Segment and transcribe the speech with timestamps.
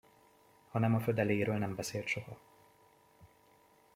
[0.69, 2.37] Hanem a födeléről nem beszélt soha.